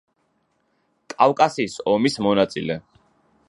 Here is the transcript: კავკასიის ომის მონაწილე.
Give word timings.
კავკასიის 1.13 1.77
ომის 1.95 2.19
მონაწილე. 2.29 2.83